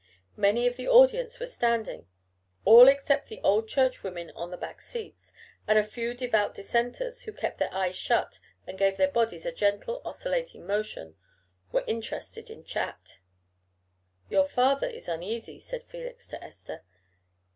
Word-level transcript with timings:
Many 0.35 0.65
of 0.65 0.77
the 0.77 0.87
audience 0.87 1.39
were 1.39 1.45
standing; 1.45 2.07
all, 2.65 2.87
except 2.87 3.27
the 3.27 3.39
old 3.43 3.67
Churchwomen 3.67 4.31
on 4.35 4.49
the 4.49 4.57
back 4.57 4.81
seats, 4.81 5.31
and 5.67 5.77
a 5.77 5.83
few 5.83 6.15
devout 6.15 6.55
Dissenters 6.55 7.21
who 7.21 7.31
kept 7.31 7.59
their 7.59 7.71
eyes 7.71 7.95
shut 7.97 8.39
and 8.65 8.79
gave 8.79 8.97
their 8.97 9.11
bodies 9.11 9.45
a 9.45 9.51
gentle 9.51 10.01
oscillating 10.03 10.65
motion, 10.65 11.17
were 11.71 11.83
interested 11.85 12.49
in 12.49 12.63
chat. 12.63 13.19
"Your 14.27 14.47
father 14.47 14.87
is 14.87 15.07
uneasy," 15.07 15.59
said 15.59 15.83
Felix 15.83 16.25
to 16.29 16.43
Esther. 16.43 16.83